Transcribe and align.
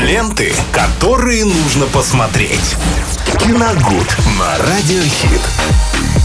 Ленты, 0.00 0.54
которые 0.72 1.44
нужно 1.44 1.84
посмотреть. 1.84 2.74
Киногуд 3.38 4.16
на 4.38 4.56
Радиохит. 4.66 5.42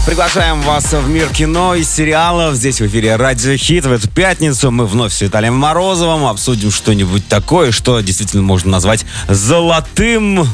Приглашаем 0.06 0.62
вас 0.62 0.94
в 0.94 1.06
мир 1.10 1.28
кино 1.28 1.74
и 1.74 1.84
сериалов. 1.84 2.54
Здесь 2.54 2.80
в 2.80 2.86
эфире 2.86 3.16
Радио 3.16 3.54
Хит. 3.54 3.84
В 3.84 3.92
эту 3.92 4.08
пятницу 4.08 4.70
мы 4.70 4.86
вновь 4.86 5.12
с 5.12 5.20
Виталием 5.20 5.54
Морозовым 5.54 6.24
обсудим 6.24 6.70
что-нибудь 6.70 7.28
такое, 7.28 7.70
что 7.70 8.00
действительно 8.00 8.42
можно 8.42 8.70
назвать 8.70 9.04
золотым 9.28 10.48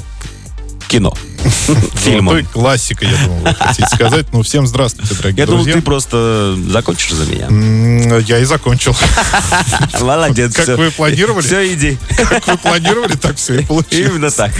кино. 0.88 1.14
Фильмом. 1.52 2.34
Золотой 2.34 2.44
классика, 2.44 3.04
я 3.04 3.16
думал, 3.24 3.38
вы 3.40 3.54
хотите 3.54 3.86
сказать. 3.94 4.26
Ну, 4.32 4.42
всем 4.42 4.66
здравствуйте, 4.66 5.14
дорогие 5.14 5.40
Я 5.40 5.46
думал, 5.46 5.62
друзья. 5.64 5.74
ты 5.74 5.82
просто 5.82 6.56
закончишь 6.68 7.12
за 7.12 7.26
меня. 7.26 8.18
Я 8.18 8.38
и 8.38 8.44
закончил. 8.44 8.96
Молодец. 10.00 10.54
Как 10.54 10.76
вы 10.76 10.90
планировали? 10.90 11.44
Все, 11.44 11.72
иди. 11.72 11.98
Как 12.16 12.46
вы 12.46 12.56
планировали, 12.58 13.16
так 13.16 13.36
все 13.36 13.60
и 13.60 13.64
получилось. 13.66 14.10
Именно 14.10 14.30
так. 14.30 14.52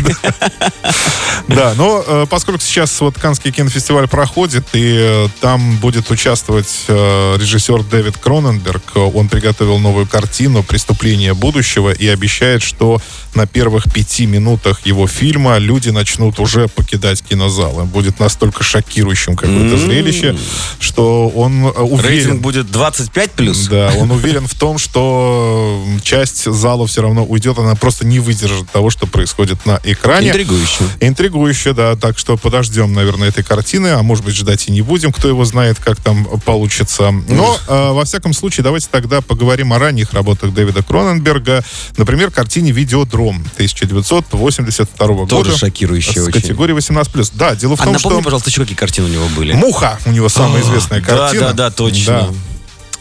Да, 1.48 1.74
но 1.76 2.04
э, 2.06 2.26
поскольку 2.28 2.60
сейчас 2.62 3.00
вот 3.00 3.18
Каннский 3.18 3.50
кинофестиваль 3.50 4.08
проходит, 4.08 4.64
и 4.72 4.96
э, 4.98 5.28
там 5.40 5.76
будет 5.78 6.10
участвовать 6.10 6.84
э, 6.88 7.36
режиссер 7.38 7.82
Дэвид 7.84 8.16
Кроненберг, 8.18 8.96
он 8.96 9.28
приготовил 9.28 9.78
новую 9.78 10.06
картину 10.06 10.62
«Преступление 10.62 11.34
будущего» 11.34 11.90
и 11.90 12.06
обещает, 12.06 12.62
что 12.62 13.00
на 13.34 13.46
первых 13.46 13.92
пяти 13.92 14.26
минутах 14.26 14.86
его 14.86 15.06
фильма 15.06 15.58
люди 15.58 15.90
начнут 15.90 16.38
уже 16.38 16.68
покидать 16.82 17.22
кинозалы. 17.22 17.84
Будет 17.84 18.18
настолько 18.20 18.64
шокирующим 18.64 19.36
какое-то 19.36 19.76
зрелище, 19.78 20.36
что 20.80 21.28
он 21.28 21.66
э, 21.66 21.70
уверен... 21.70 22.08
Рейтинг 22.08 22.40
будет 22.42 22.70
25 22.70 23.30
плюс. 23.32 23.68
Да, 23.68 23.92
он 23.96 24.10
уверен 24.10 24.46
в 24.46 24.54
том, 24.54 24.78
что 24.78 25.82
м, 25.86 26.00
часть 26.00 26.44
зала 26.44 26.86
все 26.86 27.02
равно 27.02 27.24
уйдет, 27.24 27.58
она 27.58 27.74
просто 27.76 28.06
не 28.06 28.18
выдержит 28.18 28.68
того, 28.70 28.90
что 28.90 29.06
происходит 29.06 29.64
на 29.64 29.80
экране. 29.84 30.28
Интригующе. 30.28 30.84
Интригующе, 31.00 31.72
да. 31.72 31.94
Так 31.96 32.18
что 32.18 32.36
подождем, 32.36 32.92
наверное, 32.92 33.28
этой 33.28 33.44
картины, 33.44 33.88
а 33.88 34.02
может 34.02 34.24
быть 34.24 34.34
ждать 34.34 34.68
и 34.68 34.72
не 34.72 34.82
будем, 34.82 35.12
кто 35.12 35.28
его 35.28 35.44
знает, 35.44 35.78
как 35.78 36.00
там 36.00 36.24
получится. 36.44 37.10
Но, 37.28 37.58
э, 37.68 37.92
во 37.92 38.04
всяком 38.04 38.32
случае, 38.32 38.64
давайте 38.64 38.88
тогда 38.90 39.20
поговорим 39.20 39.72
о 39.72 39.78
ранних 39.78 40.12
работах 40.12 40.52
Дэвида 40.52 40.82
Кроненберга. 40.82 41.62
Например, 41.96 42.30
картине 42.30 42.72
«Видеодром» 42.72 43.44
1982 43.54 45.06
года. 45.06 45.28
Тоже 45.30 45.56
шокирующе 45.56 46.20
С 46.20 46.24
очень. 46.24 46.32
категории 46.32 46.71
18+. 46.74 47.30
Да, 47.34 47.54
дело 47.54 47.76
в 47.76 47.80
А 47.80 47.84
том, 47.84 47.92
напомни, 47.92 48.16
что... 48.16 48.24
пожалуйста, 48.24 48.50
еще 48.50 48.60
какие 48.62 48.76
картины 48.76 49.06
у 49.08 49.10
него 49.10 49.26
были? 49.36 49.52
«Муха» 49.52 49.98
у 50.06 50.10
него 50.10 50.28
самая 50.28 50.62
А, 50.62 50.64
известная 50.64 51.00
да, 51.00 51.06
картина. 51.06 51.46
да, 51.48 51.52
да, 51.52 51.70
точно. 51.70 52.14
Да. 52.14 52.28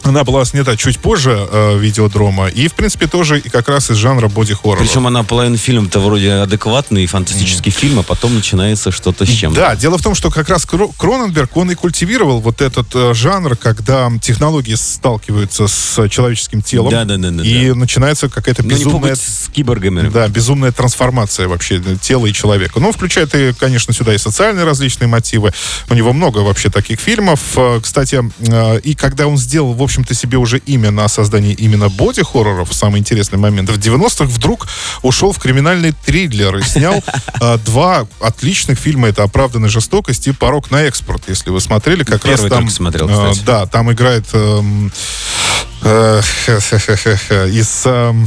Она 0.02 0.24
была 0.24 0.44
снята 0.44 0.76
чуть 0.76 0.98
позже 0.98 1.48
э, 1.50 1.78
видеодрома, 1.78 2.48
и, 2.48 2.66
в 2.68 2.74
принципе, 2.74 3.06
тоже 3.06 3.38
и 3.38 3.48
как 3.48 3.68
раз 3.68 3.90
из 3.90 3.96
жанра 3.96 4.28
боди-хоррора. 4.28 4.80
Причем 4.84 5.06
она 5.06 5.22
половина 5.22 5.56
фильма-то 5.56 6.00
вроде 6.00 6.32
адекватный 6.32 7.06
фантастический 7.06 7.70
фильм, 7.70 8.00
а 8.00 8.02
потом 8.02 8.34
начинается 8.34 8.90
что-то 8.90 9.24
с 9.24 9.28
чем-то. 9.28 9.60
Да, 9.60 9.76
дело 9.76 9.98
в 9.98 10.02
том, 10.02 10.14
что 10.14 10.30
как 10.30 10.48
раз 10.48 10.66
Кро- 10.66 10.92
Кроненберг, 10.98 11.56
он 11.56 11.70
и 11.70 11.74
культивировал 11.74 12.40
вот 12.40 12.60
этот 12.60 12.88
э, 12.94 13.14
жанр, 13.14 13.56
когда 13.56 14.10
технологии 14.20 14.74
сталкиваются 14.74 15.68
с 15.68 16.08
человеческим 16.08 16.62
телом, 16.62 16.90
Да, 16.90 17.04
да, 17.04 17.16
да, 17.16 17.30
да, 17.30 17.44
и 17.44 17.68
да. 17.68 17.74
начинается 17.76 18.28
какая-то 18.28 18.62
Ну, 18.62 18.68
безумная... 18.70 19.14
с 19.14 19.48
киборгами. 19.52 20.08
Да, 20.08 20.26
безумная 20.28 20.72
трансформация 20.72 21.46
вообще 21.48 21.80
э, 21.84 21.96
тела 22.00 22.26
и 22.26 22.32
человека. 22.32 22.80
Ну, 22.80 22.90
включает 22.92 23.34
и, 23.34 23.52
конечно, 23.52 23.94
сюда 23.94 24.14
и 24.14 24.18
социальные 24.18 24.64
различные 24.64 25.08
мотивы. 25.08 25.52
У 25.88 25.94
него 25.94 26.12
много 26.12 26.38
вообще 26.38 26.70
таких 26.70 26.98
фильмов. 27.00 27.40
Э, 27.56 27.80
Кстати, 27.82 28.20
э, 28.40 28.80
и 28.80 28.94
когда 28.94 29.26
он 29.28 29.38
сделал, 29.38 29.72
в 29.74 29.82
общем-то, 29.92 30.14
себе 30.14 30.38
уже 30.38 30.58
имя 30.58 30.90
на 30.90 31.06
создание 31.08 31.52
именно 31.52 31.88
боди-хорроров, 31.90 32.72
самый 32.72 32.98
интересный 33.00 33.38
момент, 33.38 33.68
в 33.68 33.78
90-х 33.78 34.24
вдруг 34.24 34.66
ушел 35.02 35.32
в 35.32 35.38
криминальный 35.38 35.92
триллер 36.06 36.56
и 36.56 36.62
снял 36.62 37.02
э, 37.40 37.58
два 37.66 38.06
отличных 38.20 38.78
фильма. 38.78 39.08
Это 39.08 39.22
«Оправданная 39.22 39.68
жестокость» 39.68 40.26
и 40.28 40.32
«Порог 40.32 40.70
на 40.70 40.82
экспорт». 40.84 41.24
Если 41.28 41.50
вы 41.50 41.60
смотрели, 41.60 42.04
как 42.04 42.22
Первый 42.22 42.48
раз 42.48 42.50
там... 42.50 42.70
смотрел, 42.70 43.08
э, 43.08 43.34
да, 43.44 43.66
там 43.66 43.92
играет... 43.92 44.24
эм, 44.32 44.90
э, 45.82 46.20
из... 47.52 47.82
эм, 47.84 48.26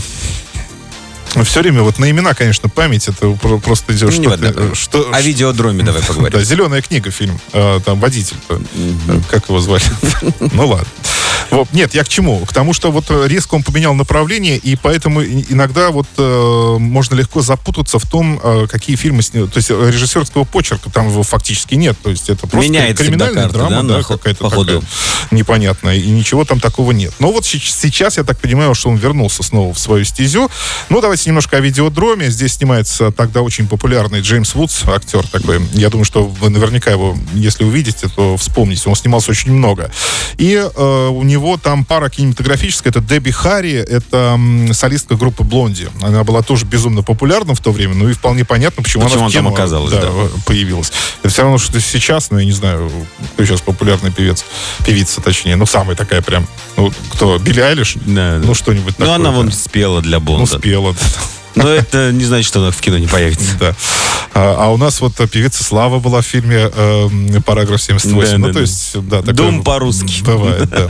все 1.43 1.59
время 1.61 1.81
вот 1.83 1.99
на 1.99 2.09
имена, 2.09 2.33
конечно, 2.33 2.69
память, 2.69 3.07
это 3.09 3.31
про- 3.31 3.57
просто 3.59 3.93
идет 3.93 4.09
Ну, 4.09 4.21
что, 4.21 4.29
важно. 4.29 4.75
что, 4.75 5.09
О 5.11 5.21
видеодроме 5.21 5.83
давай 5.83 6.01
поговорим. 6.07 6.37
да, 6.37 6.45
зеленая 6.45 6.81
книга 6.81 7.11
фильм. 7.11 7.39
Э, 7.53 7.79
там 7.83 7.99
водитель. 7.99 8.37
э, 8.49 8.59
Как 9.31 9.49
его 9.49 9.59
звали? 9.59 9.83
Ну 10.53 10.67
ладно. 10.67 10.87
Нет, 11.71 11.93
я 11.93 12.03
к 12.03 12.09
чему? 12.09 12.45
К 12.45 12.53
тому, 12.53 12.73
что 12.73 12.91
вот 12.91 13.05
э, 13.09 13.27
резко 13.27 13.55
он 13.55 13.63
поменял 13.63 13.93
направление, 13.93 14.57
и 14.57 14.75
поэтому 14.75 15.23
иногда 15.23 15.91
вот 15.91 16.07
э, 16.17 16.75
можно 16.79 17.15
легко 17.15 17.41
запутаться 17.41 17.99
в 17.99 18.09
том, 18.09 18.39
э, 18.43 18.67
какие 18.69 18.95
фильмы 18.95 19.21
снял. 19.21 19.47
То 19.47 19.57
есть 19.57 19.71
э, 19.71 19.91
режиссерского 19.91 20.43
почерка 20.43 20.89
там 20.89 21.09
его 21.09 21.23
фактически 21.23 21.75
нет. 21.75 21.97
То 22.01 22.09
есть 22.09 22.29
это 22.29 22.47
просто 22.47 22.69
Меняет 22.69 22.97
криминальная 22.97 23.43
карта, 23.43 23.57
драма, 23.57 23.83
да, 23.83 23.97
да, 23.97 24.03
какая-то 24.03 24.49
по 24.49 24.49
такая 24.49 24.81
непонятная, 25.31 25.95
и 25.95 26.09
ничего 26.09 26.45
там 26.45 26.59
такого 26.59 26.91
нет. 26.91 27.13
Но 27.19 27.31
вот 27.31 27.45
сейчас 27.45 28.17
я 28.17 28.23
так 28.23 28.39
понимаю, 28.39 28.75
что 28.75 28.89
он 28.89 28.97
вернулся 28.97 29.43
снова 29.43 29.73
в 29.73 29.79
свою 29.79 30.03
стезю. 30.05 30.49
Ну, 30.89 31.01
давайте 31.01 31.29
немножко 31.29 31.57
о 31.57 31.59
видеодроме. 31.59 32.29
Здесь 32.29 32.53
снимается 32.53 33.11
тогда 33.11 33.41
очень 33.41 33.67
популярный 33.67 34.21
Джеймс 34.21 34.55
Вудс, 34.55 34.83
актер 34.85 35.27
такой. 35.27 35.61
Я 35.73 35.89
думаю, 35.89 36.05
что 36.05 36.25
вы 36.25 36.49
наверняка 36.49 36.91
его, 36.91 37.17
если 37.33 37.63
увидите, 37.63 38.07
то 38.07 38.37
вспомните. 38.37 38.89
Он 38.89 38.95
снимался 38.95 39.31
очень 39.31 39.51
много. 39.51 39.91
И 40.37 40.53
э, 40.53 41.07
у 41.07 41.23
него 41.23 41.44
там 41.57 41.85
пара 41.85 42.09
кинематографическая. 42.09 42.91
Это 42.91 43.01
Дебби 43.01 43.31
Харри, 43.31 43.73
это 43.75 44.39
солистка 44.73 45.15
группы 45.15 45.43
Блонди. 45.43 45.87
Она 46.01 46.23
была 46.23 46.41
тоже 46.41 46.65
безумно 46.65 47.03
популярна 47.03 47.55
в 47.55 47.59
то 47.59 47.71
время, 47.71 47.93
ну 47.93 48.09
и 48.09 48.13
вполне 48.13 48.43
понятно, 48.43 48.81
почему, 48.83 49.03
Почему 49.03 49.21
она 49.21 49.29
в 49.29 49.31
она 49.31 49.33
там 49.33 49.43
кино, 49.45 49.53
оказалась, 49.53 49.91
да. 49.93 50.09
появилась. 50.45 50.91
Это 51.21 51.29
все 51.29 51.43
равно, 51.43 51.57
что 51.57 51.79
сейчас, 51.79 52.31
ну, 52.31 52.39
я 52.39 52.45
не 52.45 52.51
знаю, 52.51 52.91
кто 53.33 53.45
сейчас 53.45 53.61
популярный 53.61 54.11
певец, 54.11 54.43
певица, 54.85 55.21
точнее, 55.21 55.55
ну, 55.55 55.65
самая 55.65 55.95
такая 55.95 56.21
прям, 56.21 56.47
ну, 56.77 56.91
кто, 57.11 57.37
Билли 57.37 57.61
Айлиш? 57.61 57.95
Да, 58.05 58.39
да. 58.39 58.41
Ну, 58.43 58.53
что-нибудь 58.55 58.95
Ну, 58.97 59.05
такое. 59.05 59.15
она 59.15 59.29
да. 59.29 59.35
вон 59.35 59.51
спела 59.51 60.01
для 60.01 60.19
Ну, 60.19 60.25
Бонда. 60.25 60.57
спела. 60.57 60.95
Но 61.55 61.69
это 61.69 62.11
не 62.11 62.25
значит, 62.25 62.47
что 62.47 62.59
она 62.59 62.71
в 62.71 62.81
кино 62.81 62.97
не 62.97 63.07
появится. 63.07 63.55
Да. 63.59 63.75
А, 64.35 64.65
а 64.65 64.73
у 64.73 64.77
нас 64.77 64.99
вот 64.99 65.17
э, 65.21 65.27
певица 65.27 65.63
Слава 65.63 65.99
была 65.99 66.21
в 66.21 66.25
фильме 66.25 66.69
э, 66.71 67.09
«Параграф 67.45 67.79
78». 67.79 68.31
Да, 68.31 68.37
ну, 68.37 68.47
да, 68.47 68.47
то 68.47 68.53
да. 68.53 68.59
есть, 68.59 69.07
да. 69.07 69.17
такое 69.19 69.33
Дом 69.33 69.63
по-русски. 69.63 70.23
Бывает, 70.23 70.69
да. 70.69 70.89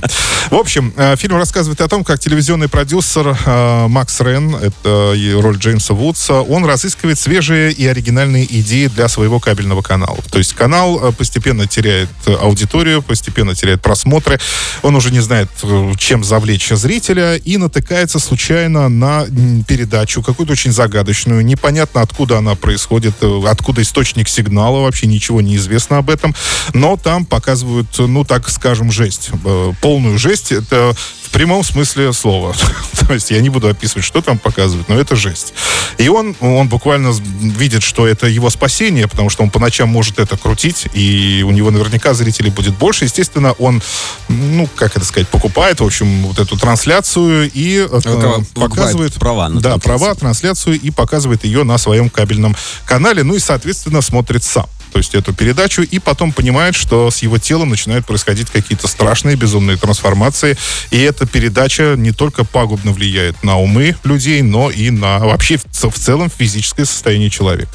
В 0.50 0.56
общем, 0.56 0.92
э, 0.98 1.16
фильм 1.16 1.38
рассказывает 1.38 1.80
о 1.82 1.88
том, 1.88 2.04
как 2.04 2.20
телевизионный 2.20 2.68
продюсер 2.68 3.38
э, 3.46 3.88
Макс 3.88 4.20
Рен, 4.20 4.56
это 4.56 5.14
роль 5.40 5.58
Джеймса 5.58 5.94
Вудса, 5.94 6.42
он 6.42 6.66
разыскивает 6.66 7.20
свежие 7.20 7.72
и 7.72 7.86
оригинальные 7.86 8.46
идеи 8.62 8.88
для 8.88 9.08
своего 9.08 9.40
кабельного 9.40 9.84
канала. 9.84 10.18
То 10.32 10.40
есть 10.40 10.54
канал 10.54 11.00
э, 11.02 11.12
постепенно 11.12 11.68
теряет 11.68 12.10
э, 12.26 12.34
аудиторию, 12.34 13.04
постепенно 13.04 13.54
теряет 13.54 13.82
просмотры, 13.82 14.40
он 14.82 14.96
уже 14.96 15.12
не 15.12 15.20
знает, 15.20 15.50
э, 15.62 15.92
чем 16.00 16.24
завлечь 16.24 16.70
зрителя, 16.70 17.36
и 17.36 17.58
натыкается 17.58 18.18
случайно 18.18 18.90
на 18.90 19.26
передачу, 19.68 20.24
какую-то 20.24 20.54
очень 20.54 20.72
загадочную, 20.72 21.46
непонятно 21.46 22.02
откуда 22.02 22.40
она 22.40 22.56
происходит, 22.56 23.14
э, 23.22 23.35
откуда 23.46 23.82
источник 23.82 24.30
сигнала, 24.30 24.82
вообще 24.82 25.08
ничего 25.08 25.42
не 25.42 25.56
известно 25.56 25.98
об 25.98 26.10
этом, 26.10 26.36
но 26.74 26.98
там 26.98 27.26
показывают, 27.26 27.88
ну, 27.98 28.24
так 28.24 28.50
скажем, 28.50 28.92
жесть, 28.92 29.30
э, 29.44 29.74
полную 29.82 30.18
жесть, 30.18 30.52
это 30.52 30.96
в 31.24 31.30
прямом 31.32 31.64
смысле 31.64 32.14
слова. 32.14 32.56
То 33.08 33.14
есть 33.14 33.32
я 33.32 33.42
не 33.42 33.50
буду 33.50 33.68
описывать, 33.68 34.06
что 34.06 34.22
там 34.22 34.38
показывают, 34.38 34.88
но 34.90 35.00
это 35.00 35.16
жесть. 35.16 35.54
И 35.98 36.08
он, 36.08 36.36
он 36.40 36.68
буквально 36.70 37.14
видит, 37.42 37.84
что 37.84 38.08
это 38.08 38.28
его 38.28 38.50
спасение, 38.50 39.08
потому 39.08 39.30
что 39.30 39.44
он 39.44 39.50
по 39.50 39.60
ночам 39.60 39.90
может 39.90 40.20
это 40.20 40.38
крутить, 40.38 40.88
и 40.94 41.44
у 41.46 41.52
него 41.52 41.72
наверняка 41.72 42.14
зрителей 42.14 42.52
будет 42.52 42.76
больше. 42.76 43.06
Естественно, 43.06 43.54
он, 43.54 43.82
ну, 44.28 44.68
как 44.76 44.96
это 44.96 45.06
сказать, 45.06 45.28
покупает, 45.28 45.82
в 45.82 45.86
общем, 45.86 46.24
вот 46.24 46.40
эту 46.40 46.58
трансляцию 46.58 47.52
и 47.54 47.80
э, 47.80 47.88
Покупает 47.88 48.50
показывает... 48.54 49.14
права 49.16 49.50
на 49.50 49.60
да, 49.60 49.70
трансляцию. 49.72 50.00
права, 50.00 50.16
трансляцию 50.16 50.80
и 50.80 50.92
показывает 50.92 51.44
ее 51.44 51.64
на 51.64 51.78
своем 51.78 52.10
кабельном 52.10 52.56
канале, 52.86 53.24
ну 53.26 53.36
и, 53.36 53.40
соответственно, 53.40 54.02
смотрит 54.02 54.44
сам. 54.44 54.68
То 54.96 55.00
есть 55.00 55.14
эту 55.14 55.34
передачу, 55.34 55.82
и 55.82 56.00
потом 56.00 56.32
понимает, 56.32 56.74
что 56.74 57.12
с 57.12 57.22
его 57.22 57.38
телом 57.38 57.68
начинают 57.68 58.06
происходить 58.06 58.50
какие-то 58.50 58.88
страшные, 58.88 59.36
безумные 59.36 59.76
трансформации. 59.76 60.56
И 60.90 60.98
эта 60.98 61.26
передача 61.26 61.96
не 61.98 62.14
только 62.14 62.46
пагубно 62.46 62.94
влияет 62.94 63.44
на 63.44 63.60
умы 63.60 63.98
людей, 64.06 64.42
но 64.42 64.72
и 64.72 64.92
на 64.92 65.20
вообще 65.20 65.58
в, 65.58 66.00
целом 66.00 66.32
физическое 66.34 66.86
состояние 66.86 67.30
человека. 67.30 67.70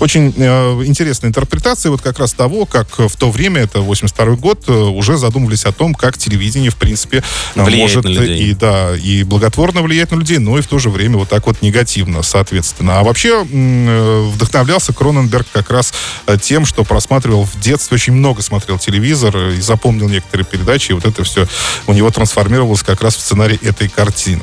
Очень 0.00 0.34
э, 0.36 0.82
интересная 0.84 1.30
интерпретация 1.30 1.88
вот 1.88 2.02
как 2.02 2.18
раз 2.18 2.34
того, 2.34 2.66
как 2.66 2.98
в 2.98 3.16
то 3.16 3.30
время, 3.30 3.62
это 3.62 3.80
82 3.80 4.36
год, 4.36 4.64
э, 4.66 4.72
уже 4.72 5.16
задумывались 5.16 5.64
о 5.64 5.72
том, 5.72 5.94
как 5.94 6.18
телевидение, 6.18 6.70
в 6.70 6.76
принципе, 6.76 7.24
э, 7.54 7.64
Влияет 7.64 8.04
может 8.04 8.04
и 8.04 8.52
да, 8.52 8.94
и 8.94 9.22
благотворно 9.22 9.80
влияет 9.80 10.10
на 10.10 10.16
людей, 10.16 10.36
но 10.36 10.58
и 10.58 10.60
в 10.60 10.66
то 10.66 10.78
же 10.78 10.90
время 10.90 11.16
вот 11.16 11.30
так 11.30 11.46
вот 11.46 11.62
негативно, 11.62 12.20
соответственно. 12.20 13.00
А 13.00 13.02
вообще 13.02 13.46
э, 13.50 14.30
вдохновлялся 14.30 14.92
Кроненберг 14.92 15.46
как 15.54 15.70
раз 15.70 15.94
э, 16.26 16.36
тем, 16.38 16.65
что 16.66 16.84
просматривал 16.84 17.44
в 17.44 17.58
детстве, 17.60 17.94
очень 17.94 18.12
много 18.12 18.42
смотрел 18.42 18.78
телевизор 18.78 19.36
и 19.36 19.60
запомнил 19.60 20.08
некоторые 20.08 20.44
передачи, 20.44 20.90
и 20.90 20.94
вот 20.94 21.04
это 21.04 21.24
все 21.24 21.46
у 21.86 21.92
него 21.92 22.10
трансформировалось 22.10 22.82
как 22.82 23.02
раз 23.02 23.16
в 23.16 23.20
сценарий 23.20 23.58
этой 23.62 23.88
картины. 23.88 24.42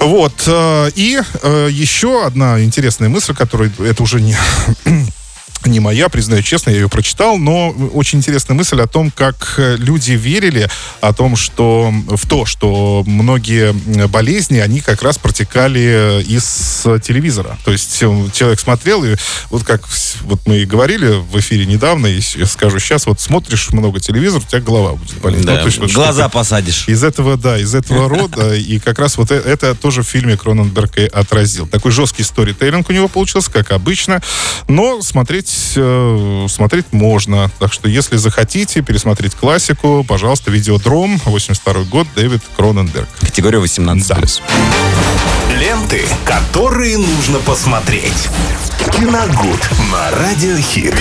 Вот. 0.00 0.32
э, 0.46 0.90
И 0.94 1.20
э, 1.42 1.68
еще 1.70 2.24
одна 2.26 2.62
интересная 2.62 3.08
мысль, 3.08 3.34
которая, 3.34 3.70
это 3.78 4.02
уже 4.02 4.20
не 4.20 4.36
не 5.66 5.80
моя, 5.80 6.08
признаю 6.08 6.42
честно, 6.42 6.70
я 6.70 6.76
ее 6.76 6.88
прочитал, 6.88 7.38
но 7.38 7.70
очень 7.70 8.18
интересная 8.18 8.56
мысль 8.56 8.80
о 8.80 8.86
том, 8.86 9.10
как 9.10 9.54
э, 9.58 9.76
люди 9.76 10.12
верили 10.12 10.68
о 11.00 11.12
том, 11.12 11.36
что 11.36 11.92
в 12.08 12.26
то, 12.26 12.46
что 12.46 13.02
многие 13.06 13.72
болезни, 14.08 14.58
они 14.58 14.80
как 14.80 15.02
раз 15.02 15.18
протекали 15.18 16.22
из 16.26 16.84
телевизора. 17.02 17.58
То 17.64 17.72
есть 17.72 17.98
э, 18.02 18.26
человек 18.32 18.60
смотрел, 18.60 19.04
и 19.04 19.16
вот 19.50 19.64
как 19.64 19.82
вот 20.22 20.40
мы 20.46 20.58
и 20.58 20.64
говорили 20.64 21.20
в 21.30 21.38
эфире 21.40 21.66
недавно, 21.66 22.06
и 22.06 22.20
я 22.36 22.46
скажу 22.46 22.78
сейчас, 22.78 23.06
вот 23.06 23.20
смотришь 23.20 23.70
много 23.70 24.00
телевизор, 24.00 24.40
у 24.40 24.48
тебя 24.48 24.60
голова 24.60 24.92
будет 24.94 25.18
болеть. 25.20 25.44
Да, 25.44 25.60
Ну, 25.60 25.66
есть 25.66 25.78
вот 25.78 25.92
глаза 25.92 26.28
посадишь. 26.28 26.88
Из 26.88 27.02
этого, 27.04 27.36
да, 27.36 27.58
из 27.58 27.74
этого 27.74 28.08
рода, 28.14 28.54
и 28.54 28.78
как 28.78 28.98
раз 28.98 29.16
вот 29.16 29.30
э- 29.30 29.42
это 29.44 29.74
тоже 29.74 30.02
в 30.02 30.06
фильме 30.06 30.36
Кроненберг 30.36 30.98
и 30.98 31.04
отразил. 31.06 31.66
Такой 31.66 31.92
жесткий 31.92 32.22
сторителлинг 32.22 32.88
у 32.88 32.92
него 32.92 33.08
получился, 33.08 33.50
как 33.50 33.70
обычно, 33.70 34.22
но 34.68 35.02
смотреть, 35.02 35.50
э, 35.50 35.53
смотреть 36.48 36.92
можно. 36.92 37.50
Так 37.58 37.72
что, 37.72 37.88
если 37.88 38.16
захотите 38.16 38.82
пересмотреть 38.82 39.34
классику, 39.34 40.04
пожалуйста, 40.06 40.50
видеодром, 40.50 41.20
82 41.24 41.84
год, 41.84 42.06
Дэвид 42.14 42.42
Кроненберг. 42.56 43.08
Категория 43.20 43.58
18+. 43.58 44.06
Да. 44.08 45.54
Ленты, 45.58 46.04
которые 46.24 46.98
нужно 46.98 47.38
посмотреть. 47.40 48.28
Киногуд 48.92 49.70
на 49.90 50.10
Радиохит. 50.10 50.94